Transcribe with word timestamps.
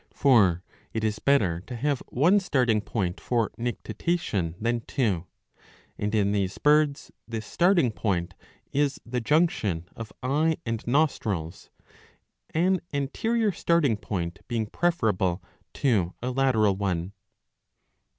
For 0.13 0.63
it 0.93 1.03
is 1.03 1.19
better 1.19 1.59
to 1.67 1.75
have 1.75 2.01
one 2.07 2.39
starting 2.39 2.81
point 2.81 3.21
for 3.21 3.51
nictitation 3.55 4.55
than 4.59 4.81
two; 4.87 5.27
and 5.95 6.15
in 6.15 6.31
these 6.31 6.57
birds 6.57 7.11
this 7.27 7.45
starting 7.45 7.91
point 7.91 8.33
is 8.71 8.99
the 9.05 9.21
junction 9.21 9.87
of 9.95 10.11
eye 10.23 10.57
and 10.65 10.81
nostrils, 10.87 11.69
an 12.49 12.81
anterior 12.91 13.51
starting 13.51 13.95
point 13.95 14.39
being 14.47 14.65
preferable 14.65 15.43
to 15.73 16.15
a 16.19 16.31
lateral 16.31 16.75
one.'" 16.75 17.11